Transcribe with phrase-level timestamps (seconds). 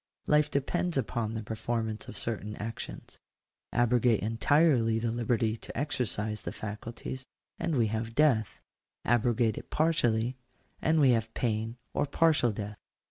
[0.25, 3.19] Life depends upon the performance of certain actions.
[3.71, 7.27] Abrogate entirely the liberty to exercise the faculties,
[7.59, 8.59] and we have death:
[9.05, 10.37] abrogate it partially,
[10.81, 12.79] and we have pain or partial death.